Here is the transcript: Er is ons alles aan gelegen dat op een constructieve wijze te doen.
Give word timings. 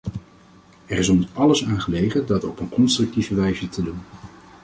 Er 0.85 0.97
is 0.97 1.09
ons 1.09 1.27
alles 1.33 1.65
aan 1.65 1.81
gelegen 1.81 2.25
dat 2.25 2.43
op 2.43 2.59
een 2.59 2.69
constructieve 2.69 3.35
wijze 3.35 3.69
te 3.69 3.83
doen. 3.83 4.01